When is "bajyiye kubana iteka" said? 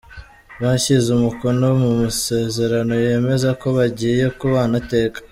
3.77-5.19